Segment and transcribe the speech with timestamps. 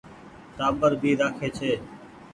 [0.57, 1.71] ٽآٻر ڀي رآکي ڇي۔